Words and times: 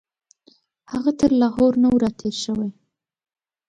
هغه 0.91 1.11
تر 1.19 1.31
لاهور 1.41 1.73
نه 1.81 1.87
وو 1.89 1.97
راتېر 2.03 2.35
شوی. 2.43 2.69